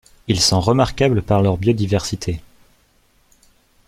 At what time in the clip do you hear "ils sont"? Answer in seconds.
0.27-0.59